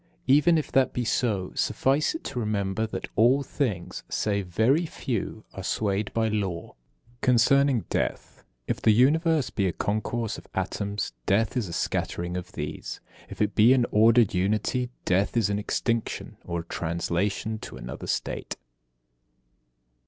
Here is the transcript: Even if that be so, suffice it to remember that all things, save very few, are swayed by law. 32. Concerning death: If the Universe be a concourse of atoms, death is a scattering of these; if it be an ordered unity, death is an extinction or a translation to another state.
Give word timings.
Even 0.25 0.57
if 0.57 0.71
that 0.71 0.93
be 0.93 1.05
so, 1.05 1.51
suffice 1.53 2.15
it 2.15 2.23
to 2.23 2.39
remember 2.39 2.87
that 2.87 3.07
all 3.15 3.43
things, 3.43 4.01
save 4.09 4.47
very 4.47 4.87
few, 4.87 5.43
are 5.53 5.61
swayed 5.63 6.11
by 6.11 6.27
law. 6.27 6.69
32. 7.21 7.21
Concerning 7.21 7.79
death: 7.91 8.43
If 8.65 8.81
the 8.81 8.89
Universe 8.93 9.51
be 9.51 9.67
a 9.67 9.71
concourse 9.71 10.39
of 10.39 10.47
atoms, 10.55 11.13
death 11.27 11.55
is 11.55 11.67
a 11.67 11.73
scattering 11.73 12.35
of 12.35 12.53
these; 12.53 12.99
if 13.29 13.43
it 13.43 13.53
be 13.53 13.73
an 13.73 13.85
ordered 13.91 14.33
unity, 14.33 14.89
death 15.05 15.37
is 15.37 15.51
an 15.51 15.59
extinction 15.59 16.37
or 16.45 16.61
a 16.61 16.65
translation 16.65 17.59
to 17.59 17.77
another 17.77 18.07
state. 18.07 18.57